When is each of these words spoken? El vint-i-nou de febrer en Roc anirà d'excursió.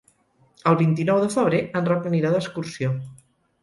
El 0.71 0.77
vint-i-nou 0.79 1.21
de 1.25 1.29
febrer 1.35 1.61
en 1.81 1.93
Roc 1.93 2.11
anirà 2.15 2.37
d'excursió. 2.41 2.95